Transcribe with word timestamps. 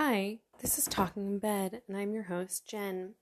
Hi, 0.00 0.38
this 0.60 0.78
is 0.78 0.84
Talking 0.84 1.26
in 1.26 1.38
Bed, 1.40 1.82
and 1.88 1.96
I'm 1.96 2.12
your 2.12 2.22
host, 2.22 2.68
Jen. 2.68 3.14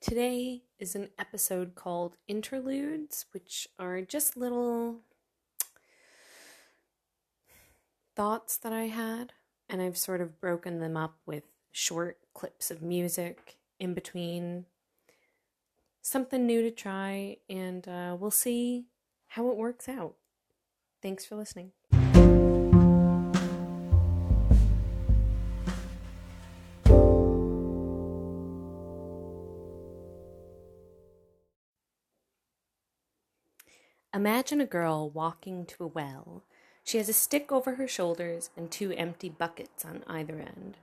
Today 0.00 0.62
is 0.78 0.94
an 0.94 1.08
episode 1.18 1.74
called 1.74 2.18
Interludes, 2.28 3.26
which 3.32 3.66
are 3.80 4.00
just 4.02 4.36
little 4.36 5.00
thoughts 8.14 8.56
that 8.58 8.72
I 8.72 8.84
had, 8.84 9.32
and 9.68 9.82
I've 9.82 9.98
sort 9.98 10.20
of 10.20 10.40
broken 10.40 10.78
them 10.78 10.96
up 10.96 11.16
with 11.26 11.42
short 11.72 12.18
clips 12.32 12.70
of 12.70 12.80
music 12.80 13.56
in 13.80 13.92
between. 13.92 14.66
Something 16.00 16.46
new 16.46 16.62
to 16.62 16.70
try, 16.70 17.38
and 17.48 17.88
uh, 17.88 18.16
we'll 18.16 18.30
see 18.30 18.84
how 19.26 19.50
it 19.50 19.56
works 19.56 19.88
out. 19.88 20.14
Thanks 21.02 21.26
for 21.26 21.34
listening. 21.34 21.72
Imagine 34.12 34.60
a 34.60 34.66
girl 34.66 35.08
walking 35.08 35.64
to 35.66 35.84
a 35.84 35.86
well. 35.86 36.42
She 36.82 36.98
has 36.98 37.08
a 37.08 37.12
stick 37.12 37.52
over 37.52 37.76
her 37.76 37.86
shoulders 37.86 38.50
and 38.56 38.68
two 38.68 38.90
empty 38.92 39.28
buckets 39.28 39.84
on 39.84 40.02
either 40.08 40.40
end. 40.40 40.78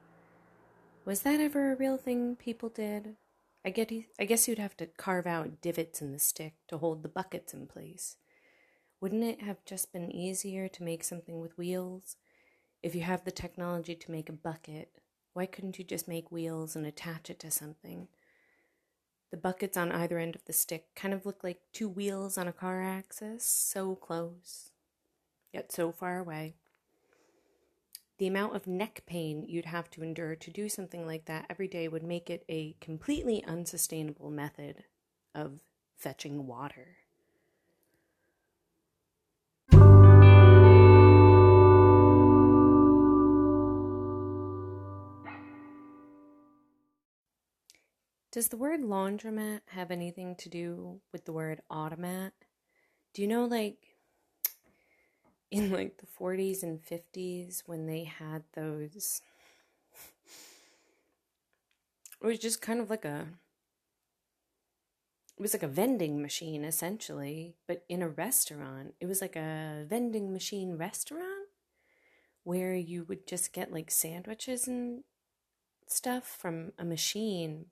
Was 1.04 1.22
that 1.22 1.41
ever 1.41 1.71
a 1.71 1.76
real 1.76 1.98
thing 1.98 2.38
people 2.38 2.70
did? 2.70 3.18
I, 3.66 3.71
get, 3.71 3.91
I 4.18 4.23
guess 4.23 4.48
you'd 4.48 4.59
have 4.59 4.77
to 4.77 4.85
carve 4.85 5.27
out 5.27 5.59
divots 5.62 6.02
in 6.02 6.13
the 6.13 6.20
stick 6.20 6.54
to 6.70 6.77
hold 6.77 7.04
the 7.04 7.09
buckets 7.09 7.54
in 7.54 7.68
place. 7.68 8.16
Wouldn't 9.02 9.26
it 9.26 9.41
have 9.41 9.66
just 9.66 9.91
been 9.91 10.09
easier 10.09 10.70
to 10.70 10.84
make 10.84 11.04
something 11.04 11.41
with 11.41 11.57
wheels? 11.57 12.16
If 12.82 12.96
you 12.96 13.02
have 13.02 13.26
the 13.26 13.32
technology 13.32 13.96
to 13.96 14.12
make 14.12 14.30
a 14.30 14.34
bucket, 14.34 15.02
why 15.34 15.48
couldn't 15.48 15.77
you 15.77 15.84
just 15.84 16.07
make 16.07 16.32
wheels 16.32 16.77
and 16.77 16.85
attach 16.85 17.30
it 17.30 17.40
to 17.40 17.52
something? 17.52 18.07
The 19.30 19.38
buckets 19.38 19.76
on 19.76 19.92
either 19.92 20.18
end 20.18 20.36
of 20.36 20.46
the 20.46 20.54
stick 20.54 20.86
kind 20.96 21.14
of 21.14 21.26
look 21.26 21.44
like 21.44 21.60
two 21.74 21.90
wheels 21.90 22.38
on 22.38 22.48
a 22.48 22.54
car 22.54 22.82
axis, 22.82 23.46
so 23.46 23.96
close, 23.96 24.72
yet 25.52 25.72
so 25.72 25.92
far 25.92 26.18
away. 26.18 26.56
The 28.20 28.28
amount 28.28 28.55
of 28.55 28.68
neck 28.68 29.04
pain 29.05 29.44
you'd 29.48 29.66
have 29.66 29.92
to 29.92 30.02
endure 30.02 30.36
to 30.36 30.52
do 30.52 30.70
something 30.70 31.05
like 31.05 31.26
that 31.26 31.46
every 31.50 31.68
day 31.68 31.88
would 31.88 32.04
make 32.04 32.30
it 32.30 32.44
a 32.50 32.76
completely 32.82 33.44
unsustainable 33.44 34.32
method 34.32 34.86
of 35.36 35.60
fetching 35.96 36.48
water. 36.48 36.98
Does 48.38 48.49
the 48.49 48.57
word 48.57 48.82
laundromat 48.82 49.62
have 49.70 49.90
anything 49.90 50.35
to 50.35 50.48
do 50.48 50.99
with 51.12 51.26
the 51.26 51.32
word 51.32 51.60
automat? 51.71 52.34
Do 53.16 53.24
you 53.24 53.27
know, 53.27 53.46
like, 53.46 53.80
in 55.49 55.71
like 55.71 55.98
the 55.98 56.05
40s 56.05 56.62
and 56.62 56.80
50s 56.80 57.63
when 57.65 57.88
they 57.88 58.04
had 58.04 58.43
those, 58.54 59.24
it 62.21 62.27
was 62.27 62.38
just 62.38 62.62
kind 62.62 62.80
of 62.80 62.91
like 62.91 63.05
a, 63.05 63.26
it 65.35 65.41
was 65.41 65.56
like 65.56 65.63
a 65.63 65.68
vending 65.68 66.22
machine 66.22 66.63
essentially, 66.63 67.56
but 67.68 67.85
in 67.90 68.03
a 68.03 68.08
restaurant. 68.08 68.94
It 69.02 69.08
was 69.08 69.19
like 69.19 69.35
a 69.35 69.84
vending 69.90 70.31
machine 70.31 70.78
restaurant 70.78 71.50
where 72.44 72.75
you 72.75 73.03
would 73.06 73.25
just 73.25 73.52
get 73.52 73.74
like 73.74 73.90
sandwiches 73.90 74.68
and 74.68 75.06
stuff 75.88 76.38
from 76.40 76.74
a 76.78 76.85
machine 76.85 77.66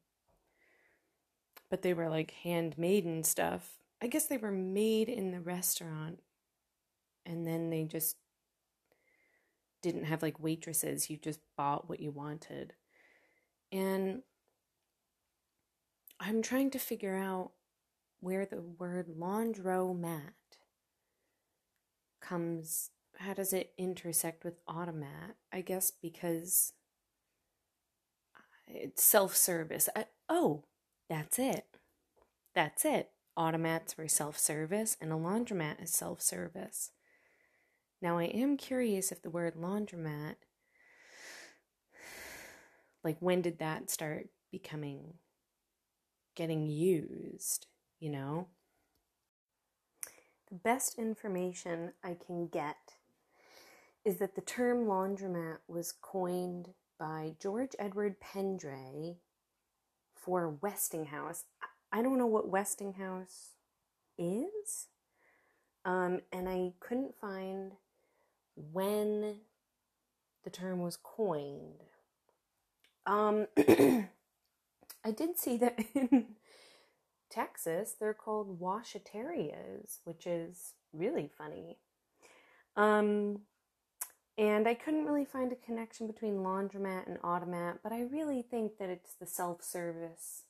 but 1.69 1.81
they 1.81 1.93
were 1.93 2.09
like 2.09 2.31
handmade 2.43 3.05
and 3.05 3.25
stuff. 3.25 3.73
I 4.01 4.07
guess 4.07 4.27
they 4.27 4.37
were 4.37 4.51
made 4.51 5.09
in 5.09 5.31
the 5.31 5.39
restaurant 5.39 6.19
and 7.25 7.45
then 7.47 7.69
they 7.69 7.83
just 7.83 8.17
didn't 9.81 10.05
have 10.05 10.21
like 10.21 10.39
waitresses. 10.39 11.09
You 11.09 11.17
just 11.17 11.39
bought 11.57 11.89
what 11.89 11.99
you 11.99 12.11
wanted. 12.11 12.73
And 13.71 14.21
I'm 16.19 16.41
trying 16.41 16.71
to 16.71 16.79
figure 16.79 17.15
out 17.15 17.51
where 18.19 18.45
the 18.45 18.61
word 18.61 19.07
laundromat 19.19 20.33
comes. 22.21 22.89
How 23.17 23.33
does 23.33 23.53
it 23.53 23.73
intersect 23.77 24.43
with 24.43 24.59
automat? 24.67 25.35
I 25.51 25.61
guess 25.61 25.91
because 25.91 26.73
uh, 28.35 28.41
it's 28.67 29.03
self 29.03 29.35
service. 29.35 29.89
Oh, 30.27 30.63
that's 31.09 31.39
it. 31.39 31.65
That's 32.53 32.85
it. 32.85 33.11
Automats 33.37 33.97
were 33.97 34.07
self 34.07 34.37
service, 34.37 34.95
and 35.01 35.11
a 35.11 35.15
laundromat 35.15 35.83
is 35.83 35.91
self 35.91 36.21
service. 36.21 36.91
Now, 38.01 38.17
I 38.17 38.25
am 38.25 38.57
curious 38.57 39.11
if 39.11 39.21
the 39.21 39.29
word 39.29 39.55
laundromat, 39.55 40.35
like, 43.03 43.17
when 43.19 43.41
did 43.41 43.59
that 43.59 43.89
start 43.89 44.27
becoming, 44.51 45.15
getting 46.35 46.65
used, 46.67 47.67
you 47.99 48.09
know? 48.09 48.47
The 50.49 50.55
best 50.55 50.99
information 50.99 51.93
I 52.03 52.15
can 52.25 52.47
get 52.47 52.77
is 54.05 54.17
that 54.17 54.35
the 54.35 54.41
term 54.41 54.85
laundromat 54.85 55.57
was 55.67 55.91
coined 55.91 56.69
by 56.99 57.35
George 57.39 57.71
Edward 57.79 58.17
Pendray 58.21 59.17
for 60.25 60.57
Westinghouse. 60.61 61.43
I 61.91 62.01
don't 62.01 62.17
know 62.17 62.25
what 62.25 62.49
Westinghouse 62.49 63.51
is. 64.17 64.87
Um, 65.85 66.21
and 66.31 66.49
I 66.49 66.73
couldn't 66.79 67.15
find 67.21 67.73
when 68.55 69.35
the 70.43 70.49
term 70.49 70.81
was 70.81 70.97
coined. 70.97 71.83
Um, 73.05 73.47
I 73.57 75.11
did 75.15 75.37
see 75.37 75.57
that 75.57 75.79
in 75.93 76.25
Texas 77.29 77.95
they're 77.99 78.13
called 78.15 78.59
washaterias, 78.59 79.99
which 80.05 80.25
is 80.25 80.73
really 80.91 81.29
funny. 81.37 81.77
Um, 82.75 83.41
and 84.37 84.67
I 84.67 84.73
couldn't 84.73 85.05
really 85.05 85.25
find 85.25 85.51
a 85.51 85.55
connection 85.55 86.07
between 86.07 86.37
laundromat 86.37 87.07
and 87.07 87.17
automat, 87.23 87.79
but 87.81 87.93
I 87.93 88.01
really 88.01 88.41
think 88.41 88.77
that 88.79 88.89
it's 88.89 89.13
the 89.13 89.25
self 89.25 89.63
service 89.63 90.43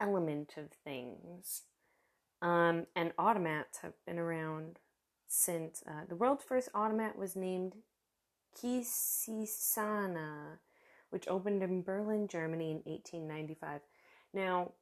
element 0.00 0.54
of 0.56 0.70
things. 0.84 1.62
Um, 2.40 2.86
and 2.94 3.16
automats 3.16 3.80
have 3.82 3.94
been 4.06 4.18
around 4.18 4.78
since 5.28 5.82
uh, 5.86 6.04
the 6.08 6.16
world's 6.16 6.44
first 6.44 6.68
automat 6.74 7.16
was 7.16 7.36
named 7.36 7.74
Quisisana, 8.56 10.58
which 11.10 11.28
opened 11.28 11.62
in 11.62 11.82
Berlin, 11.82 12.28
Germany 12.28 12.70
in 12.70 12.82
1895. 12.84 13.80
Now, 14.34 14.72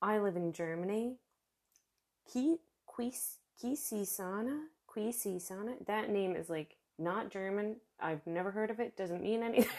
I 0.00 0.18
live 0.18 0.36
in 0.36 0.52
Germany. 0.52 1.16
Ki, 2.30 2.58
Quisisana? 2.88 4.62
That 5.86 6.10
name 6.10 6.34
is 6.34 6.50
like 6.50 6.76
not 6.98 7.30
German. 7.30 7.76
I've 8.00 8.26
never 8.26 8.50
heard 8.50 8.70
of 8.70 8.80
it. 8.80 8.96
Doesn't 8.96 9.22
mean 9.22 9.42
anything. 9.44 9.70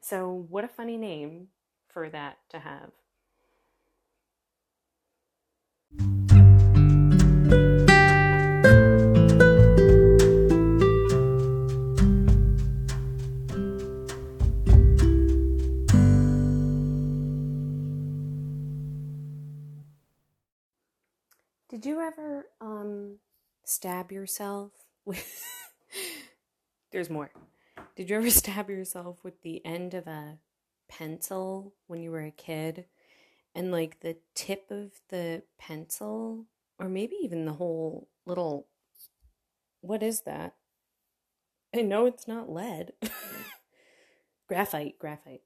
so, 0.00 0.46
what 0.48 0.64
a 0.64 0.68
funny 0.68 0.96
name 0.96 1.48
for 1.88 2.08
that 2.10 2.38
to 2.50 2.58
have. 2.58 2.90
Did 21.74 21.86
you 21.86 22.00
ever 22.00 22.46
um, 22.60 23.16
stab 23.64 24.12
yourself 24.12 24.70
with 25.04 25.42
there's 26.92 27.10
more. 27.10 27.30
Did 27.96 28.10
you 28.10 28.16
ever 28.16 28.30
stab 28.30 28.70
yourself 28.70 29.18
with 29.22 29.42
the 29.42 29.64
end 29.64 29.94
of 29.94 30.06
a 30.06 30.38
pencil 30.88 31.74
when 31.86 32.02
you 32.02 32.10
were 32.10 32.24
a 32.24 32.30
kid? 32.30 32.86
And 33.54 33.70
like 33.70 34.00
the 34.00 34.16
tip 34.34 34.70
of 34.70 34.90
the 35.10 35.42
pencil, 35.58 36.46
or 36.78 36.88
maybe 36.88 37.16
even 37.22 37.44
the 37.44 37.52
whole 37.52 38.08
little. 38.26 38.66
What 39.80 40.02
is 40.02 40.22
that? 40.22 40.54
I 41.74 41.82
know 41.82 42.06
it's 42.06 42.26
not 42.26 42.50
lead. 42.50 42.92
graphite, 44.48 44.98
graphite. 44.98 45.42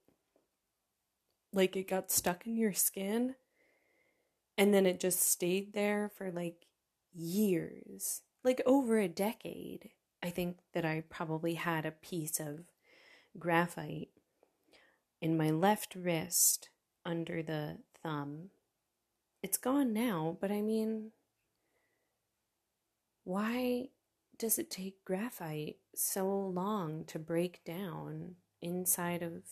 Like 1.53 1.77
it 1.77 1.89
got 1.89 2.11
stuck 2.11 2.47
in 2.47 2.57
your 2.57 2.73
skin 2.73 3.35
and 4.57 4.73
then 4.73 4.87
it 4.87 5.01
just 5.01 5.21
stayed 5.21 5.73
there 5.73 6.11
for 6.17 6.31
like 6.31 6.67
years 7.15 8.23
like 8.45 8.63
over 8.67 8.99
a 8.99 9.09
decade, 9.09 9.91
I 10.23 10.31
think 10.31 10.59
that 10.73 10.85
I 10.85 11.05
probably 11.09 11.55
had 11.55 11.87
a 11.87 11.93
piece 11.93 12.41
of 12.41 12.61
graphite. 13.39 14.11
in 15.21 15.37
my 15.37 15.51
left 15.51 15.95
wrist 15.97 16.71
under 17.05 17.43
the 17.43 17.79
thumb. 18.03 18.51
It's 19.43 19.59
gone 19.59 19.93
now, 19.93 20.37
but 20.41 20.51
I 20.51 20.63
mean, 20.63 21.11
why 23.25 23.89
does 24.39 24.59
it 24.59 24.71
take 24.71 25.05
graphite 25.05 25.79
so 25.95 26.29
long 26.29 27.05
to 27.07 27.19
break 27.19 27.65
down 27.65 28.37
inside 28.63 29.23
of 29.23 29.43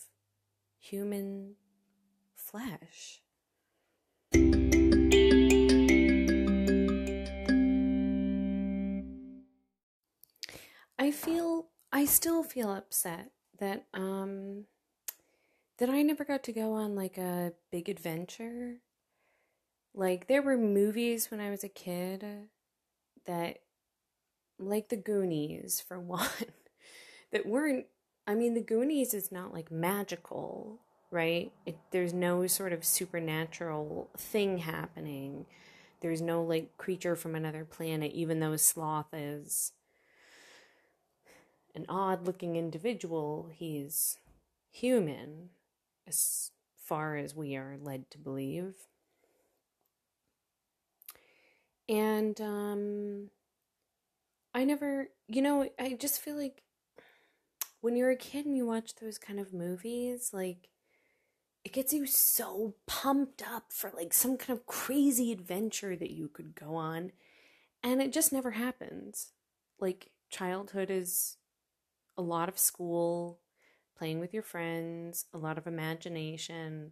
human 0.79 1.55
flesh? 2.35 3.21
I 11.07 11.11
feel 11.11 11.67
I 11.89 12.03
still 12.03 12.43
feel 12.43 12.69
upset 12.69 13.31
that 13.59 13.85
um 13.93 14.65
that 15.77 15.89
I 15.89 16.01
never 16.01 16.25
got 16.25 16.43
to 16.43 16.51
go 16.51 16.73
on 16.73 16.95
like 16.95 17.17
a 17.17 17.53
big 17.71 17.87
adventure. 17.87 18.81
Like 19.95 20.27
there 20.27 20.41
were 20.41 20.57
movies 20.57 21.31
when 21.31 21.39
I 21.39 21.49
was 21.49 21.63
a 21.63 21.69
kid 21.69 22.25
that 23.25 23.59
like 24.59 24.89
the 24.89 24.97
Goonies 24.97 25.79
for 25.79 25.97
one 26.17 26.27
that 27.31 27.45
weren't 27.45 27.85
I 28.27 28.35
mean 28.35 28.53
the 28.53 28.59
Goonies 28.59 29.13
is 29.13 29.31
not 29.31 29.53
like 29.53 29.71
magical, 29.71 30.81
right? 31.09 31.53
It, 31.65 31.77
there's 31.91 32.11
no 32.11 32.47
sort 32.47 32.73
of 32.73 32.83
supernatural 32.83 34.09
thing 34.17 34.57
happening. 34.57 35.45
There's 36.01 36.21
no 36.21 36.43
like 36.43 36.75
creature 36.75 37.15
from 37.15 37.33
another 37.33 37.63
planet 37.63 38.11
even 38.11 38.41
though 38.41 38.57
Sloth 38.57 39.13
is 39.13 39.71
an 41.77 41.85
odd 41.87 42.25
looking 42.25 42.55
individual, 42.55 43.51
he's 43.53 44.17
human, 44.71 45.49
as 46.07 46.49
far 46.75 47.17
as 47.17 47.35
we 47.35 47.55
are 47.55 47.77
led 47.79 48.09
to 48.09 48.17
believe. 48.17 48.73
And 51.87 52.41
um, 52.41 53.29
I 54.55 54.63
never, 54.63 55.09
you 55.27 55.43
know, 55.43 55.69
I 55.79 55.93
just 55.93 56.19
feel 56.19 56.35
like 56.35 56.63
when 57.81 57.95
you're 57.95 58.09
a 58.09 58.15
kid 58.15 58.47
and 58.47 58.57
you 58.57 58.65
watch 58.65 58.95
those 58.95 59.19
kind 59.19 59.39
of 59.39 59.53
movies, 59.53 60.31
like 60.33 60.69
it 61.63 61.73
gets 61.73 61.93
you 61.93 62.07
so 62.07 62.73
pumped 62.87 63.43
up 63.47 63.65
for 63.69 63.91
like 63.95 64.13
some 64.13 64.35
kind 64.35 64.57
of 64.57 64.65
crazy 64.65 65.31
adventure 65.31 65.95
that 65.95 66.11
you 66.11 66.27
could 66.27 66.55
go 66.55 66.73
on. 66.73 67.11
And 67.83 68.01
it 68.01 68.11
just 68.11 68.33
never 68.33 68.51
happens. 68.51 69.33
Like 69.79 70.09
childhood 70.31 70.89
is 70.89 71.37
a 72.17 72.21
lot 72.21 72.49
of 72.49 72.57
school, 72.57 73.39
playing 73.97 74.19
with 74.19 74.33
your 74.33 74.43
friends, 74.43 75.25
a 75.33 75.37
lot 75.37 75.57
of 75.57 75.67
imagination. 75.67 76.91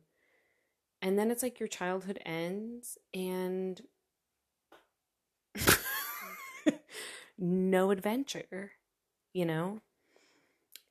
And 1.01 1.17
then 1.17 1.31
it's 1.31 1.43
like 1.43 1.59
your 1.59 1.67
childhood 1.67 2.19
ends 2.25 2.97
and 3.13 3.81
no 7.37 7.91
adventure, 7.91 8.71
you 9.33 9.45
know? 9.45 9.81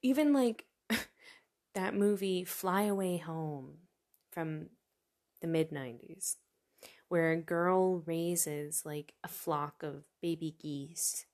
Even 0.03 0.33
like 0.33 0.67
that 1.75 1.95
movie 1.95 2.45
Fly 2.45 2.83
Away 2.83 3.19
Home 3.19 3.79
from 4.31 4.67
the 5.41 5.47
mid 5.47 5.71
90s, 5.71 6.37
where 7.09 7.33
a 7.33 7.37
girl 7.37 8.01
raises 8.01 8.85
like 8.85 9.15
a 9.23 9.29
flock 9.29 9.83
of 9.83 10.05
baby 10.21 10.55
geese 10.61 11.27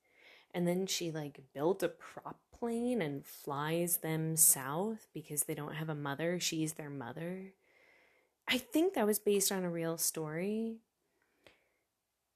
and 0.52 0.66
then 0.66 0.86
she 0.86 1.10
like 1.10 1.40
built 1.54 1.82
a 1.82 1.88
prop 1.88 2.40
plane 2.60 3.00
and 3.02 3.24
flies 3.24 3.98
them 3.98 4.36
south 4.36 5.08
because 5.12 5.44
they 5.44 5.54
don't 5.54 5.74
have 5.74 5.88
a 5.88 5.94
mother. 5.94 6.38
She's 6.38 6.74
their 6.74 6.90
mother. 6.90 7.54
I 8.46 8.58
think 8.58 8.94
that 8.94 9.06
was 9.06 9.18
based 9.18 9.50
on 9.50 9.64
a 9.64 9.70
real 9.70 9.96
story, 9.96 10.78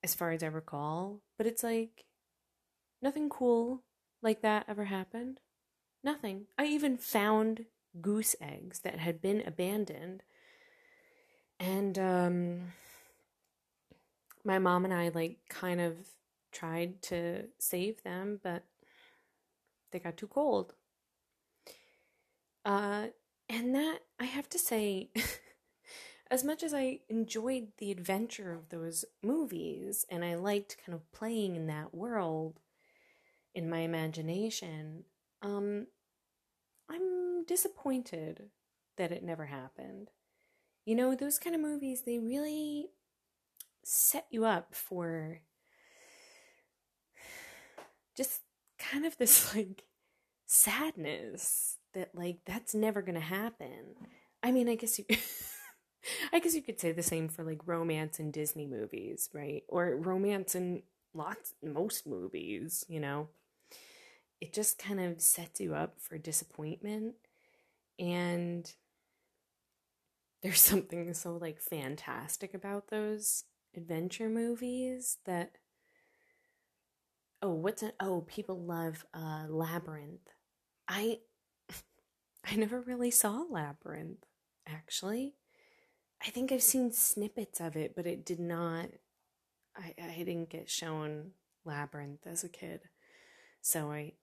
as 0.03 0.15
far 0.15 0.33
as 0.33 0.43
I 0.43 0.47
recall. 0.47 1.21
But 1.37 1.47
it's 1.47 1.63
like 1.63 2.05
nothing 3.03 3.29
cool 3.29 3.83
like 4.23 4.41
that 4.43 4.65
ever 4.67 4.87
happened. 4.87 5.41
Nothing. 6.03 6.47
I 6.59 6.67
even 6.67 6.97
found 6.97 7.67
goose 8.01 8.35
eggs 8.41 8.81
that 8.81 8.99
had 8.99 9.21
been 9.21 9.43
abandoned. 9.47 10.23
And 11.61 11.99
um 11.99 12.73
my 14.45 14.59
mom 14.59 14.85
and 14.85 14.93
I 14.93 15.09
like 15.09 15.39
kind 15.49 15.81
of 15.81 15.97
tried 16.53 17.03
to 17.03 17.45
save 17.59 18.03
them, 18.03 18.41
but 18.43 18.65
they 19.95 20.01
got 20.01 20.17
too 20.17 20.27
cold. 20.27 20.75
Uh, 22.65 23.07
and 23.49 23.75
that, 23.75 24.01
I 24.19 24.25
have 24.25 24.49
to 24.51 24.59
say, 24.59 25.11
as 26.31 26.43
much 26.43 26.63
as 26.65 26.75
I 26.75 26.99
enjoyed 27.09 27.69
the 27.79 27.93
adventure 27.93 28.53
of 28.53 28.71
those 28.71 29.05
movies 29.23 30.05
and 30.11 30.25
I 30.25 30.35
liked 30.35 30.79
kind 30.85 30.95
of 30.95 31.11
playing 31.13 31.55
in 31.55 31.69
that 31.69 31.95
world 31.95 32.59
in 33.55 33.71
my 33.71 33.79
imagination, 33.79 35.05
um, 35.43 35.87
I'm 36.91 37.45
disappointed 37.45 38.51
that 38.97 39.13
it 39.13 39.23
never 39.23 39.47
happened. 39.47 40.11
You 40.85 40.97
know, 40.97 41.15
those 41.15 41.39
kind 41.39 41.55
of 41.55 41.63
movies, 41.63 42.03
they 42.03 42.19
really 42.19 42.89
set 43.85 44.27
you 44.31 44.45
up 44.45 44.75
for 44.75 45.41
just 48.17 48.41
kind 48.91 49.07
of 49.07 49.17
this 49.19 49.55
like 49.57 49.85
sadness 50.47 51.79
that 51.95 52.11
like 52.15 52.39
that's 52.47 52.75
never 52.75 53.03
to 53.15 53.21
happen. 53.21 53.95
I 54.43 54.53
mean, 54.53 54.69
I 54.69 54.75
guess 54.75 54.99
you 54.99 55.05
I 56.33 56.39
guess 56.39 56.55
you 56.55 56.63
could 56.63 56.81
say 56.81 56.93
the 56.93 57.03
same 57.03 57.29
for 57.29 57.45
like 57.45 57.67
romance 57.67 58.21
in 58.21 58.31
Disney 58.31 58.67
movies, 58.67 59.31
right? 59.33 59.63
Or 59.69 59.97
romance 59.97 60.55
in 60.55 60.83
lots 61.15 61.55
most 61.63 62.07
movies, 62.07 62.85
you 62.89 63.01
know. 63.01 63.29
It 64.41 64.53
just 64.53 64.79
kind 64.79 65.01
of 65.01 65.23
sets 65.23 65.61
you 65.61 65.75
up 65.75 65.95
for 66.01 66.19
disappointment 66.19 67.15
and 67.99 68.71
there's 70.43 70.61
something 70.61 71.15
so 71.15 71.37
like 71.37 71.61
fantastic 71.61 72.53
about 72.55 72.89
those 72.89 73.45
adventure 73.77 74.29
movies 74.29 75.19
that 75.25 75.53
oh 77.45 77.51
what's 77.51 77.83
it 77.83 77.95
oh 78.01 78.23
people 78.27 78.59
love 78.59 79.05
uh 79.13 79.45
labyrinth. 79.49 80.31
I 80.89 81.19
i 82.51 82.57
never 82.57 82.81
really 82.81 83.11
saw 83.11 83.45
labyrinth 83.49 84.25
actually. 84.67 85.35
I 86.27 86.31
think 86.31 86.51
i've 86.51 86.63
seen 86.63 86.91
snippets 86.91 87.61
of 87.61 87.77
it 87.77 87.95
but 87.95 88.07
it 88.07 88.25
did 88.25 88.41
not 88.41 88.87
i 89.77 89.95
i 90.03 90.17
didn't 90.17 90.49
get 90.49 90.71
shown 90.71 91.33
labyrinth 91.67 92.27
as 92.27 92.43
a 92.45 92.49
kid. 92.49 92.81
So 93.61 93.93
i 93.93 94.15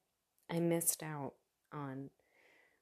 i 0.50 0.60
missed 0.60 1.04
out 1.04 1.34
on 1.72 2.10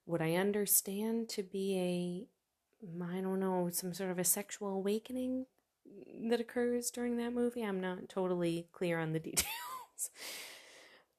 what 0.05 0.21
i 0.21 0.35
understand 0.35 1.27
to 1.29 1.43
be 1.43 2.27
a 2.81 3.03
i 3.03 3.19
don't 3.19 3.41
know 3.41 3.69
some 3.73 3.93
sort 3.93 4.09
of 4.09 4.17
a 4.17 4.23
sexual 4.23 4.69
awakening 4.69 5.45
that 6.29 6.39
occurs 6.39 6.91
during 6.91 7.17
that 7.17 7.33
movie. 7.33 7.63
I'm 7.63 7.81
not 7.81 8.09
totally 8.09 8.67
clear 8.71 8.99
on 8.99 9.11
the 9.11 9.19
details 9.29 9.68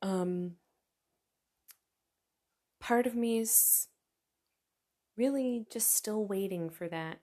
um, 0.02 0.56
part 2.80 3.06
of 3.06 3.14
me 3.14 3.38
is 3.38 3.88
really 5.16 5.66
just 5.70 5.94
still 5.94 6.24
waiting 6.24 6.70
for 6.70 6.88
that 6.88 7.18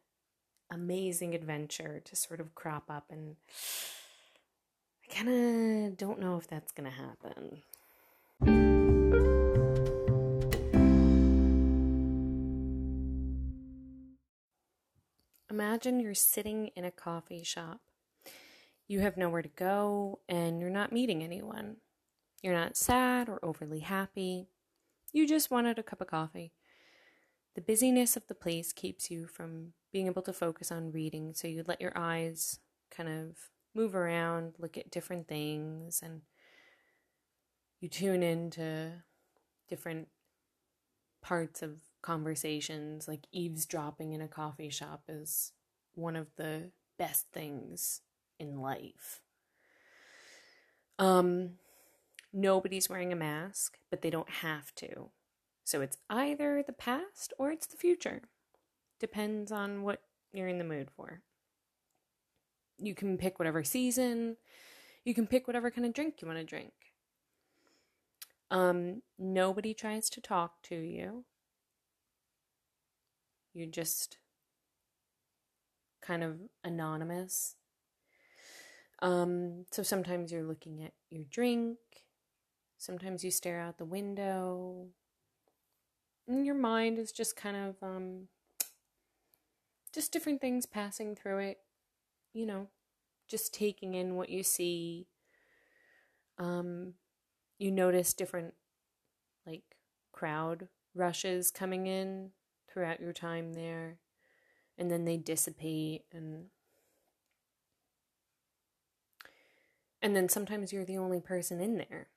amazing 0.70 1.34
adventure 1.34 2.02
to 2.06 2.16
sort 2.16 2.40
of 2.40 2.54
crop 2.54 2.90
up, 2.90 3.06
and 3.10 3.38
I 5.04 5.14
kind 5.14 5.30
of 5.88 5.98
don't 5.98 6.20
know 6.20 6.38
if 6.38 6.48
that's 6.48 6.72
going 6.72 6.90
to 6.90 6.96
happen. 6.96 7.64
Imagine 15.50 16.00
you're 16.00 16.14
sitting 16.14 16.68
in 16.76 16.86
a 16.86 16.92
coffee 16.92 17.44
shop 17.44 17.82
you 18.88 19.02
have 19.02 19.18
nowhere 19.18 19.42
to 19.42 19.50
go 19.50 20.20
and 20.30 20.60
you're 20.60 20.70
not 20.70 20.94
meeting 20.94 21.24
anyone. 21.24 21.78
You're 22.42 22.54
not 22.54 22.78
sad 22.78 23.28
or 23.28 23.44
overly 23.44 23.80
happy. 23.80 24.48
You 25.12 25.28
just 25.28 25.52
wanted 25.52 25.78
a 25.78 25.84
cup 25.84 26.02
of 26.02 26.08
coffee. 26.08 26.54
The 27.56 27.62
busyness 27.62 28.16
of 28.16 28.28
the 28.28 28.36
place 28.36 28.72
keeps 28.72 29.10
you 29.10 29.26
from 29.26 29.74
being 29.92 30.08
able 30.08 30.22
to 30.22 30.34
focus 30.34 30.72
on 30.72 30.92
reading, 30.92 31.34
so 31.34 31.48
you 31.48 31.64
let 31.66 31.82
your 31.82 31.94
eyes 31.96 32.60
kind 32.92 33.10
of 33.10 33.36
move 33.74 33.96
around, 33.96 34.54
look 34.60 34.78
at 34.78 34.92
different 34.92 35.28
things, 35.28 36.02
and 36.04 36.22
you 37.80 37.90
tune 37.90 38.22
into 38.22 38.92
different 39.68 40.08
parts 41.22 41.64
of 41.64 41.80
conversations. 42.04 43.08
Like 43.08 43.26
eavesdropping 43.32 44.14
in 44.14 44.22
a 44.22 44.28
coffee 44.28 44.70
shop 44.70 45.04
is 45.08 45.52
one 45.96 46.16
of 46.16 46.28
the 46.36 46.72
best 47.00 47.26
things 47.34 48.02
in 48.40 48.60
life. 48.60 49.22
Um, 51.00 51.52
nobody's 52.34 52.90
wearing 52.90 53.14
a 53.14 53.16
mask, 53.16 53.78
but 53.90 54.02
they 54.02 54.10
don't 54.10 54.30
have 54.30 54.74
to. 54.76 55.10
So 55.64 55.82
it's 55.82 55.98
either 56.10 56.64
the 56.66 56.74
past 56.74 57.34
or 57.38 57.52
it's 57.52 57.68
the 57.68 57.78
future. 57.78 58.22
depends 59.00 59.52
on 59.52 59.84
what 59.84 60.02
you're 60.34 60.48
in 60.48 60.58
the 60.58 60.64
mood 60.64 60.90
for. 60.96 61.22
You 62.80 62.96
can 62.96 63.18
pick 63.18 63.38
whatever 63.40 63.64
season, 63.64 64.38
you 65.04 65.14
can 65.14 65.28
pick 65.28 65.48
whatever 65.48 65.72
kind 65.72 65.86
of 65.86 65.94
drink 65.94 66.16
you 66.22 66.28
want 66.28 66.40
to 66.40 66.46
drink. 66.46 66.74
Um, 68.50 69.02
nobody 69.18 69.74
tries 69.74 70.10
to 70.12 70.22
talk 70.22 70.62
to 70.64 70.76
you. 70.76 71.26
You're 73.54 73.68
just 73.68 74.18
kind 76.02 76.24
of 76.24 76.40
anonymous. 76.64 77.56
Um, 79.00 79.66
so 79.72 79.84
sometimes 79.84 80.32
you're 80.32 80.44
looking 80.44 80.84
at 80.84 80.94
your 81.10 81.24
drink, 81.30 81.78
sometimes 82.78 83.24
you 83.24 83.32
stare 83.32 83.60
out 83.60 83.78
the 83.78 83.86
window, 83.86 84.88
and 86.28 86.46
your 86.46 86.56
mind 86.56 86.98
is 86.98 87.12
just 87.12 87.36
kind 87.36 87.56
of 87.56 87.76
um, 87.82 88.28
just 89.94 90.12
different 90.12 90.42
things 90.42 90.66
passing 90.66 91.16
through 91.16 91.40
it, 91.40 91.60
you 92.34 92.46
know, 92.46 92.68
just 93.28 93.54
taking 93.54 93.94
in 93.94 94.16
what 94.16 94.30
you 94.30 94.44
see. 94.44 95.08
Um, 96.38 96.94
you 97.58 97.72
notice 97.72 98.14
different 98.14 98.54
like 99.46 99.64
crowd 100.12 100.68
rushes 100.94 101.52
coming 101.52 101.88
in 101.88 102.32
throughout 102.72 103.00
your 103.00 103.14
time 103.14 103.54
there 103.54 103.98
and 104.78 104.92
then 104.92 105.06
they 105.06 105.18
dissipate 105.18 106.04
and 106.12 106.46
and 110.02 110.16
then 110.16 110.30
sometimes 110.30 110.72
you're 110.72 110.86
the 110.86 110.98
only 110.98 111.20
person 111.20 111.60
in 111.60 111.78
there 111.78 112.08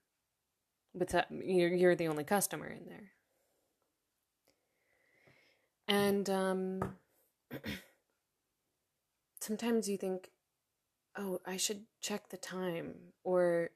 but 0.94 1.26
you're 1.30 1.72
you're 1.72 1.94
the 1.94 2.08
only 2.08 2.24
customer 2.24 2.66
in 2.66 2.86
there 2.86 3.12
and 5.88 6.28
um 6.30 6.94
sometimes 9.40 9.88
you 9.88 9.96
think 9.96 10.30
oh 11.16 11.40
i 11.46 11.56
should 11.56 11.82
check 12.00 12.28
the 12.28 12.36
time 12.36 12.94
or 13.24 13.70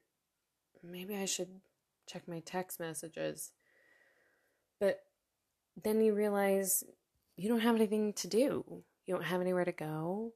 maybe 0.83 1.15
i 1.15 1.25
should 1.25 1.61
check 2.07 2.27
my 2.27 2.39
text 2.39 2.79
messages 2.79 3.51
but 4.79 5.03
then 5.81 6.01
you 6.01 6.13
realize 6.13 6.83
you 7.37 7.49
don't 7.49 7.61
have 7.61 7.75
anything 7.75 8.13
to 8.13 8.27
do. 8.27 8.63
You 9.05 9.13
don't 9.13 9.23
have 9.23 9.41
anywhere 9.41 9.65
to 9.65 9.71
go. 9.71 10.33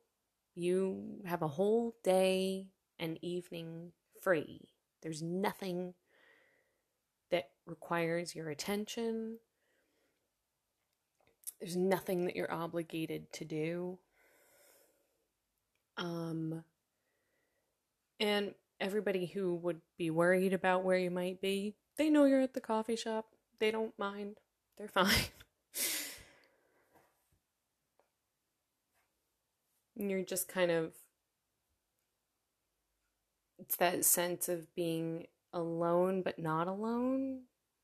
You 0.56 1.22
have 1.26 1.42
a 1.42 1.48
whole 1.48 1.96
day 2.04 2.68
and 3.00 3.18
evening 3.22 3.92
free. 4.22 4.70
There's 5.02 5.22
nothing 5.22 5.94
that 7.32 7.50
requires 7.66 8.36
your 8.36 8.50
attention. 8.50 9.38
There's 11.60 11.76
nothing 11.76 12.26
that 12.26 12.36
you're 12.36 12.52
obligated 12.52 13.32
to 13.34 13.46
do. 13.46 14.00
Um, 15.98 16.64
and 18.20 18.54
everybody 18.80 19.26
who 19.26 19.56
would 19.56 19.82
be 19.98 20.10
worried 20.10 20.54
about 20.54 20.84
where 20.84 20.98
you 20.98 21.12
might 21.12 21.42
be, 21.42 21.76
they 21.98 22.10
know 22.10 22.26
you're 22.26 22.42
at 22.42 22.54
the 22.54 22.62
coffee 22.62 22.96
shop. 22.96 23.28
They 23.60 23.72
don't 23.72 23.98
mind. 24.00 24.38
They're 24.78 24.88
fine. 24.88 25.14
you're 29.96 30.24
just 30.24 30.48
kind 30.48 30.72
of 30.72 30.94
it's 33.70 33.76
that 33.76 34.04
sense 34.04 34.50
of 34.50 34.74
being 34.74 35.28
alone 35.54 36.24
but 36.24 36.40
not 36.40 36.68
alone. 36.68 37.42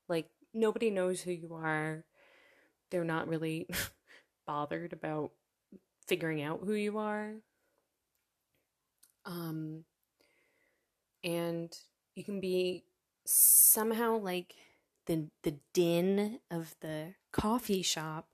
Like 0.08 0.26
nobody 0.52 0.90
knows 0.90 1.20
who 1.20 1.30
you 1.30 1.54
are. 1.54 2.04
They're 2.90 3.04
not 3.04 3.28
really 3.28 3.68
bothered 4.48 4.92
about 4.92 5.30
figuring 6.08 6.42
out 6.42 6.62
who 6.64 6.74
you 6.74 6.98
are. 6.98 7.34
Um 9.24 9.84
and 11.22 11.72
you 12.16 12.24
can 12.24 12.40
be 12.40 12.82
somehow 13.24 14.18
like 14.18 14.54
the 15.06 15.28
the 15.44 15.54
din 15.72 16.40
of 16.50 16.74
the 16.80 17.14
coffee 17.32 17.82
shop 17.82 18.26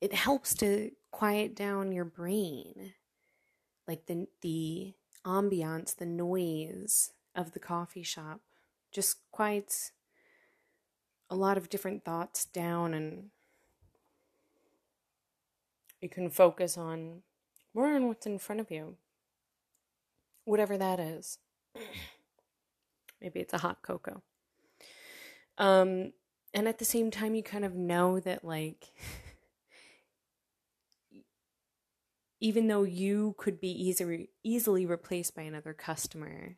it 0.00 0.12
helps 0.12 0.54
to 0.54 0.90
quiet 1.12 1.54
down 1.54 1.92
your 1.92 2.04
brain 2.04 2.94
like 3.86 4.06
the 4.06 4.26
the 4.42 4.94
ambiance 5.26 5.96
the 5.96 6.06
noise 6.06 7.12
of 7.34 7.52
the 7.52 7.58
coffee 7.58 8.02
shop 8.02 8.40
just 8.92 9.18
quite 9.30 9.90
a 11.30 11.34
lot 11.34 11.56
of 11.56 11.68
different 11.68 12.04
thoughts 12.04 12.44
down 12.44 12.94
and 12.94 13.30
you 16.00 16.08
can 16.08 16.28
focus 16.30 16.76
on 16.76 17.22
more 17.72 17.94
on 17.94 18.06
what's 18.06 18.26
in 18.26 18.38
front 18.38 18.60
of 18.60 18.70
you 18.70 18.96
whatever 20.44 20.76
that 20.76 21.00
is. 21.00 21.38
Maybe 23.20 23.40
it's 23.40 23.54
a 23.54 23.58
hot 23.58 23.82
cocoa. 23.82 24.22
Um, 25.58 26.12
and 26.52 26.68
at 26.68 26.78
the 26.78 26.84
same 26.84 27.10
time, 27.10 27.34
you 27.34 27.42
kind 27.42 27.64
of 27.64 27.74
know 27.74 28.20
that, 28.20 28.44
like, 28.44 28.92
even 32.44 32.66
though 32.66 32.82
you 32.82 33.34
could 33.38 33.58
be 33.58 33.70
easily 33.70 34.28
easily 34.42 34.84
replaced 34.84 35.34
by 35.34 35.40
another 35.40 35.72
customer, 35.72 36.56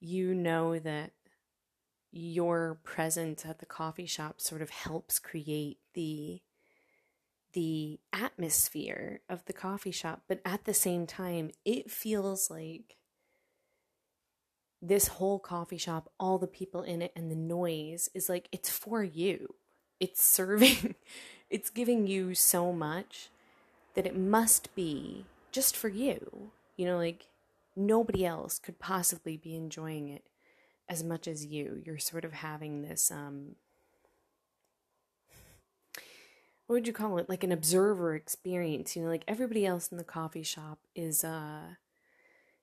you 0.00 0.34
know 0.34 0.78
that 0.78 1.12
your 2.10 2.80
presence 2.82 3.44
at 3.44 3.58
the 3.58 3.66
coffee 3.66 4.06
shop 4.06 4.40
sort 4.40 4.62
of 4.62 4.70
helps 4.70 5.18
create 5.18 5.76
the 5.92 6.40
the 7.52 8.00
atmosphere 8.14 9.20
of 9.28 9.44
the 9.44 9.52
coffee 9.52 9.90
shop 9.90 10.22
but 10.26 10.40
at 10.42 10.64
the 10.64 10.72
same 10.72 11.06
time 11.06 11.50
it 11.66 11.90
feels 11.90 12.50
like 12.50 12.96
this 14.82 15.08
whole 15.08 15.38
coffee 15.38 15.76
shop, 15.76 16.10
all 16.18 16.38
the 16.38 16.46
people 16.46 16.82
in 16.82 17.02
it, 17.02 17.12
and 17.14 17.30
the 17.30 17.36
noise 17.36 18.08
is 18.14 18.30
like 18.30 18.48
it's 18.50 18.70
for 18.70 19.04
you. 19.04 19.56
It's 19.98 20.24
serving, 20.24 20.94
it's 21.50 21.68
giving 21.68 22.06
you 22.06 22.34
so 22.34 22.72
much 22.72 23.28
that 23.94 24.06
it 24.06 24.16
must 24.16 24.74
be 24.74 25.24
just 25.52 25.76
for 25.76 25.88
you. 25.88 26.50
You 26.76 26.86
know, 26.86 26.96
like 26.96 27.26
nobody 27.76 28.24
else 28.24 28.58
could 28.58 28.78
possibly 28.78 29.36
be 29.36 29.54
enjoying 29.54 30.08
it 30.08 30.24
as 30.88 31.04
much 31.04 31.28
as 31.28 31.46
you. 31.46 31.82
You're 31.84 31.98
sort 31.98 32.24
of 32.24 32.32
having 32.32 32.82
this, 32.82 33.10
um, 33.10 33.56
what 36.66 36.74
would 36.74 36.86
you 36.86 36.92
call 36.92 37.18
it? 37.18 37.28
Like 37.28 37.44
an 37.44 37.52
observer 37.52 38.14
experience. 38.14 38.96
You 38.96 39.02
know, 39.02 39.08
like 39.08 39.24
everybody 39.26 39.66
else 39.66 39.88
in 39.88 39.98
the 39.98 40.04
coffee 40.04 40.42
shop 40.42 40.78
is, 40.94 41.24
uh, 41.24 41.74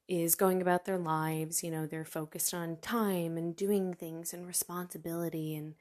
is 0.08 0.36
going 0.36 0.62
about 0.62 0.86
their 0.86 0.98
lives. 0.98 1.64
You 1.64 1.72
know, 1.72 1.86
they're 1.86 2.06
focused 2.06 2.54
on 2.54 2.78
time 2.78 3.38
and 3.38 3.56
doing 3.56 3.94
things 3.94 4.34
and 4.34 4.48
responsibility, 4.48 5.56
and 5.56 5.76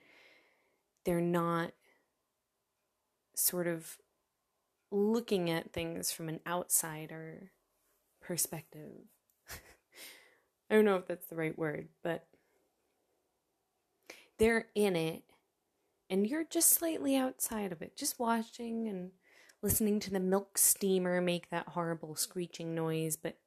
they're 1.04 1.20
not 1.20 1.70
sort 3.34 3.66
of 3.66 3.98
looking 4.90 5.50
at 5.50 5.72
things 5.72 6.12
from 6.12 6.28
an 6.28 6.40
outsider 6.46 7.52
perspective. 8.20 8.92
I 10.70 10.74
don't 10.74 10.84
know 10.84 10.96
if 10.96 11.06
that's 11.06 11.26
the 11.26 11.36
right 11.36 11.56
word, 11.58 11.88
but 12.02 12.26
they're 14.38 14.66
in 14.74 14.96
it 14.96 15.22
and 16.08 16.26
you're 16.26 16.44
just 16.44 16.70
slightly 16.70 17.16
outside 17.16 17.72
of 17.72 17.82
it, 17.82 17.96
just 17.96 18.18
watching 18.18 18.88
and 18.88 19.10
listening 19.62 19.98
to 20.00 20.10
the 20.10 20.20
milk 20.20 20.58
steamer 20.58 21.20
make 21.20 21.50
that 21.50 21.68
horrible 21.68 22.14
screeching 22.14 22.74
noise, 22.74 23.16
but 23.16 23.38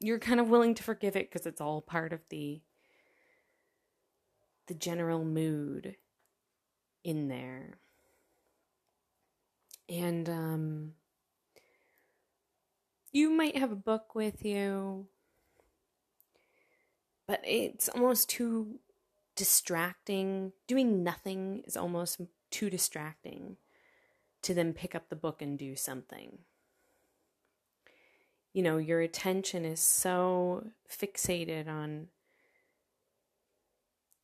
you're 0.00 0.18
kind 0.18 0.40
of 0.40 0.48
willing 0.48 0.74
to 0.74 0.82
forgive 0.82 1.16
it 1.16 1.30
because 1.30 1.46
it's 1.46 1.60
all 1.60 1.80
part 1.80 2.12
of 2.12 2.20
the 2.30 2.60
the 4.66 4.74
general 4.74 5.24
mood 5.24 5.94
in 7.04 7.28
there. 7.28 7.78
And 9.88 10.28
um 10.28 10.92
you 13.12 13.30
might 13.30 13.56
have 13.56 13.72
a 13.72 13.76
book 13.76 14.14
with 14.14 14.44
you, 14.44 15.06
but 17.26 17.40
it's 17.44 17.88
almost 17.88 18.28
too 18.28 18.78
distracting. 19.34 20.52
Doing 20.66 21.02
nothing 21.02 21.62
is 21.66 21.76
almost 21.76 22.20
too 22.50 22.68
distracting 22.68 23.56
to 24.42 24.54
then 24.54 24.74
pick 24.74 24.94
up 24.94 25.08
the 25.08 25.16
book 25.16 25.40
and 25.40 25.58
do 25.58 25.76
something 25.76 26.38
you 28.56 28.62
know, 28.62 28.78
your 28.78 29.02
attention 29.02 29.66
is 29.66 29.80
so 29.80 30.68
fixated 30.90 31.68
on 31.68 32.08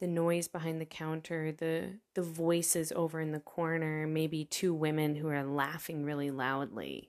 the 0.02 0.08
noise 0.08 0.48
behind 0.48 0.80
the 0.80 0.84
counter, 0.84 1.52
the 1.52 2.00
the 2.16 2.22
voices 2.22 2.92
over 2.96 3.20
in 3.20 3.30
the 3.30 3.38
corner, 3.38 4.04
maybe 4.04 4.44
two 4.44 4.74
women 4.74 5.14
who 5.14 5.28
are 5.28 5.44
laughing 5.44 6.04
really 6.04 6.28
loudly. 6.28 7.08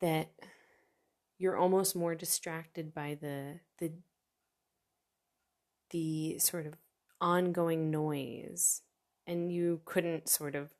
That 0.00 0.32
you're 1.38 1.56
almost 1.56 1.94
more 1.94 2.16
distracted 2.16 2.92
by 2.92 3.16
the 3.20 3.60
the 3.78 3.92
the 5.90 6.40
sort 6.40 6.66
of 6.66 6.74
ongoing 7.20 7.88
noise 7.88 8.82
and 9.24 9.52
you 9.52 9.82
couldn't 9.84 10.28
sort 10.28 10.56
of 10.56 10.74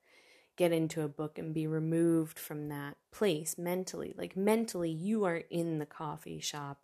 get 0.57 0.73
into 0.73 1.03
a 1.03 1.09
book 1.09 1.39
and 1.39 1.55
be 1.55 1.69
removed 1.69 2.41
from 2.41 2.71
that 2.71 2.97
place 3.13 3.57
mentally. 3.57 4.15
Like 4.19 4.37
mentally, 4.37 4.91
you 4.91 5.23
are 5.23 5.45
in 5.49 5.79
the 5.79 5.87
coffee 5.87 6.41
shop 6.41 6.81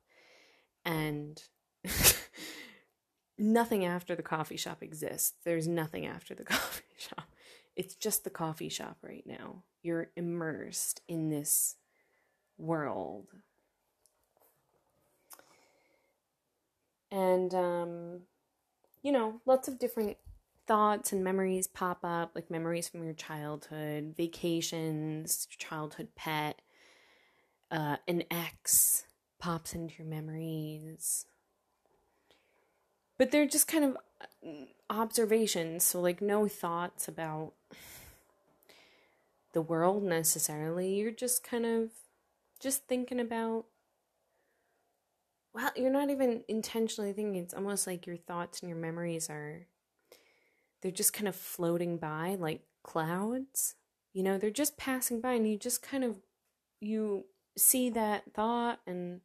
and 0.84 1.42
nothing 3.38 3.84
after 3.84 4.14
the 4.14 4.22
coffee 4.22 4.56
shop 4.56 4.82
exists. 4.82 5.34
There's 5.44 5.68
nothing 5.68 6.06
after 6.06 6.34
the 6.34 6.44
coffee 6.44 6.84
shop. 6.96 7.28
It's 7.76 7.94
just 7.94 8.24
the 8.24 8.30
coffee 8.30 8.68
shop 8.68 8.98
right 9.02 9.24
now. 9.26 9.64
You're 9.82 10.10
immersed 10.16 11.00
in 11.08 11.28
this 11.28 11.76
world. 12.56 13.28
And, 17.10 17.54
um, 17.54 18.20
you 19.02 19.12
know, 19.12 19.40
lots 19.46 19.68
of 19.68 19.78
different 19.78 20.16
thoughts 20.66 21.12
and 21.12 21.22
memories 21.22 21.66
pop 21.66 21.98
up, 22.02 22.32
like 22.34 22.50
memories 22.50 22.88
from 22.88 23.04
your 23.04 23.12
childhood, 23.12 24.14
vacations, 24.16 25.46
childhood 25.46 26.08
pet, 26.16 26.60
uh, 27.70 27.96
an 28.08 28.24
ex 28.30 29.04
pops 29.38 29.74
into 29.74 29.94
your 29.98 30.06
memories. 30.06 31.26
But 33.18 33.30
they're 33.30 33.46
just 33.46 33.68
kind 33.68 33.84
of 33.84 33.96
uh, 34.20 34.64
observations, 34.90 35.84
so 35.84 36.00
like 36.00 36.20
no 36.20 36.48
thoughts 36.48 37.08
about 37.08 37.52
the 39.52 39.62
world 39.62 40.02
necessarily. 40.02 40.94
You're 40.94 41.12
just 41.12 41.42
kind 41.44 41.64
of 41.64 41.90
just 42.60 42.86
thinking 42.86 43.20
about 43.20 43.66
well, 45.54 45.70
you're 45.76 45.90
not 45.90 46.10
even 46.10 46.42
intentionally 46.48 47.12
thinking. 47.12 47.36
It's 47.36 47.54
almost 47.54 47.86
like 47.86 48.08
your 48.08 48.16
thoughts 48.16 48.60
and 48.60 48.68
your 48.68 48.78
memories 48.78 49.30
are 49.30 49.66
they're 50.82 50.90
just 50.90 51.12
kind 51.12 51.28
of 51.28 51.36
floating 51.36 51.96
by 51.96 52.36
like 52.38 52.62
clouds. 52.82 53.76
You 54.12 54.22
know, 54.22 54.36
they're 54.36 54.50
just 54.50 54.76
passing 54.76 55.20
by 55.20 55.32
and 55.32 55.48
you 55.48 55.56
just 55.56 55.80
kind 55.80 56.04
of 56.04 56.16
you 56.80 57.24
see 57.56 57.88
that 57.90 58.24
thought 58.34 58.80
and 58.86 59.20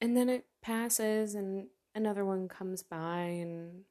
and 0.00 0.16
then 0.16 0.28
it 0.28 0.44
passes 0.62 1.34
and 1.34 1.68
another 1.94 2.24
one 2.24 2.48
comes 2.48 2.82
by 2.82 3.20
and 3.20 3.84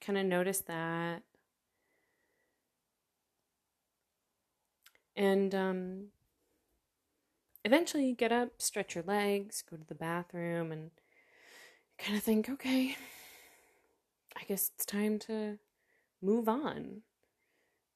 kind 0.00 0.18
of 0.18 0.26
notice 0.26 0.60
that 0.60 1.22
and 5.16 5.54
um 5.54 6.06
eventually 7.64 8.06
you 8.06 8.14
get 8.14 8.32
up 8.32 8.50
stretch 8.58 8.94
your 8.94 9.04
legs 9.04 9.62
go 9.68 9.76
to 9.76 9.86
the 9.86 9.94
bathroom 9.94 10.70
and 10.70 10.90
kind 11.98 12.16
of 12.16 12.22
think 12.22 12.48
okay 12.48 12.96
I 14.36 14.44
guess 14.44 14.70
it's 14.74 14.84
time 14.84 15.18
to 15.20 15.58
move 16.20 16.48
on. 16.48 17.02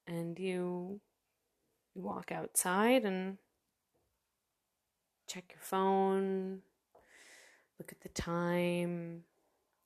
And 0.06 0.38
you 0.38 1.00
you 1.94 2.02
walk 2.02 2.32
outside 2.32 3.04
and 3.04 3.36
check 5.26 5.44
your 5.50 5.60
phone, 5.60 6.60
look 7.78 7.92
at 7.92 8.00
the 8.00 8.08
time. 8.08 9.24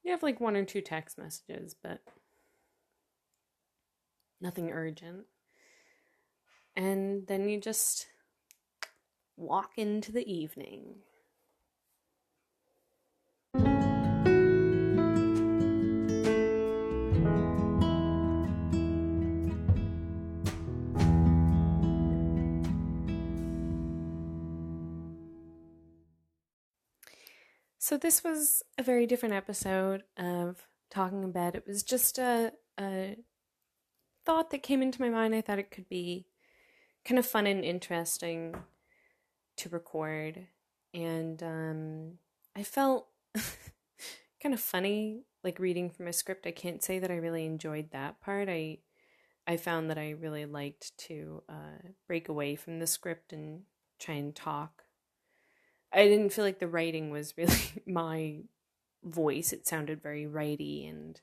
You 0.05 0.13
have 0.13 0.23
like 0.23 0.41
one 0.41 0.55
or 0.55 0.65
two 0.65 0.83
text 0.83 1.19
messages, 1.19 1.75
but 1.83 2.01
nothing 4.41 4.71
urgent. 4.71 5.25
And 6.77 7.27
then 7.27 7.49
you 7.49 7.59
just 7.59 8.07
walk 9.37 9.73
into 9.77 10.13
the 10.13 10.31
evening. 10.31 10.97
So 27.85 27.99
this 27.99 28.25
was 28.25 28.63
a 28.79 28.83
very 28.83 29.05
different 29.05 29.35
episode 29.35 30.05
of 30.17 30.67
Talking 30.91 31.23
in 31.23 31.33
Bed. 31.33 31.55
It 31.55 31.67
was 31.67 31.83
just 31.83 32.19
a, 32.19 32.55
a 32.81 33.19
thought 34.25 34.49
that 34.53 34.63
came 34.63 34.81
into 34.81 35.03
my 35.03 35.11
mind. 35.11 35.35
I 35.35 35.43
thought 35.43 35.59
it 35.59 35.71
could 35.71 35.91
be 35.91 36.25
kind 37.05 37.19
of 37.19 37.27
fun 37.27 37.47
and 37.47 37.63
interesting 37.63 38.57
to 39.59 39.69
record. 39.69 40.47
And 40.95 41.43
um, 41.43 42.13
I 42.57 42.63
felt 42.63 43.09
kind 44.43 44.55
of 44.55 44.61
funny, 44.61 45.25
like 45.43 45.59
reading 45.59 45.91
from 45.91 46.09
a 46.09 46.15
script. 46.15 46.47
I 46.47 46.53
can't 46.53 46.83
say 46.83 46.99
that 47.01 47.11
I 47.11 47.17
really 47.17 47.45
enjoyed 47.45 47.91
that 47.91 48.19
part. 48.23 48.49
I 48.49 48.79
I 49.47 49.59
found 49.59 49.91
that 49.91 49.99
I 49.99 50.13
really 50.13 50.47
liked 50.47 50.97
to 51.01 51.43
uh, 51.51 51.91
break 52.07 52.31
away 52.31 52.57
from 52.57 52.79
the 52.79 52.87
script 52.87 53.35
and 53.35 53.65
try 53.99 54.15
and 54.15 54.35
talk 54.35 54.84
I 55.95 56.09
didn't 56.09 56.31
feel 56.31 56.45
like 56.45 56.59
the 56.59 56.67
writing 56.67 57.11
was 57.11 57.35
really 57.37 57.57
my 57.87 58.41
voice. 59.05 59.53
It 59.53 59.67
sounded 59.67 60.03
very 60.03 60.27
righty 60.27 60.87
and 60.87 61.21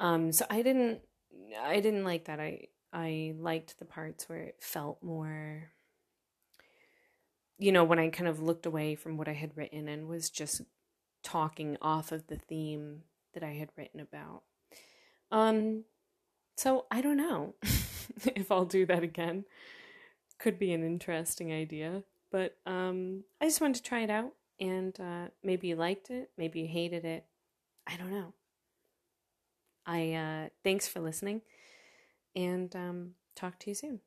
um 0.00 0.32
so 0.32 0.46
I 0.48 0.62
didn't 0.62 1.00
I 1.60 1.80
didn't 1.80 2.04
like 2.04 2.24
that. 2.24 2.40
I 2.40 2.68
I 2.92 3.34
liked 3.38 3.78
the 3.78 3.84
parts 3.84 4.28
where 4.28 4.42
it 4.42 4.56
felt 4.60 5.02
more 5.02 5.72
you 7.58 7.72
know, 7.72 7.84
when 7.84 7.98
I 7.98 8.10
kind 8.10 8.28
of 8.28 8.40
looked 8.40 8.66
away 8.66 8.94
from 8.94 9.16
what 9.16 9.28
I 9.28 9.32
had 9.32 9.56
written 9.56 9.88
and 9.88 10.08
was 10.08 10.28
just 10.28 10.60
talking 11.22 11.78
off 11.80 12.12
of 12.12 12.26
the 12.26 12.36
theme 12.36 13.04
that 13.32 13.42
I 13.42 13.54
had 13.54 13.70
written 13.76 14.00
about. 14.00 14.42
Um 15.30 15.84
so 16.56 16.86
I 16.90 17.02
don't 17.02 17.18
know 17.18 17.54
if 18.24 18.50
I'll 18.50 18.64
do 18.64 18.86
that 18.86 19.02
again. 19.02 19.44
Could 20.38 20.58
be 20.58 20.72
an 20.72 20.84
interesting 20.84 21.52
idea. 21.52 22.04
But 22.36 22.58
um, 22.66 23.24
I 23.40 23.46
just 23.46 23.62
wanted 23.62 23.76
to 23.76 23.82
try 23.82 24.00
it 24.00 24.10
out, 24.10 24.34
and 24.60 24.94
uh, 25.00 25.28
maybe 25.42 25.68
you 25.68 25.76
liked 25.76 26.10
it, 26.10 26.32
maybe 26.36 26.60
you 26.60 26.66
hated 26.66 27.02
it. 27.06 27.24
I 27.86 27.96
don't 27.96 28.10
know. 28.10 28.34
I 29.86 30.12
uh, 30.12 30.48
thanks 30.62 30.86
for 30.86 31.00
listening, 31.00 31.40
and 32.34 32.76
um, 32.76 33.12
talk 33.36 33.58
to 33.60 33.70
you 33.70 33.74
soon. 33.74 34.00